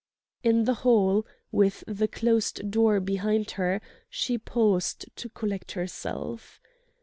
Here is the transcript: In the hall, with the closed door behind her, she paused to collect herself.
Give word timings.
In 0.41 0.63
the 0.65 0.73
hall, 0.81 1.27
with 1.51 1.83
the 1.85 2.07
closed 2.07 2.71
door 2.71 2.99
behind 2.99 3.51
her, 3.51 3.79
she 4.09 4.39
paused 4.39 5.05
to 5.15 5.29
collect 5.29 5.73
herself. 5.73 6.59